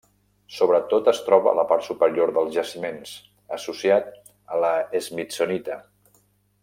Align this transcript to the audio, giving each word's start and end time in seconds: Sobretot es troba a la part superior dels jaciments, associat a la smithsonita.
Sobretot 0.59 1.09
es 1.11 1.19
troba 1.27 1.51
a 1.51 1.57
la 1.59 1.65
part 1.73 1.85
superior 1.87 2.33
dels 2.37 2.49
jaciments, 2.55 3.13
associat 3.59 4.09
a 4.57 4.63
la 4.65 4.73
smithsonita. 5.09 5.79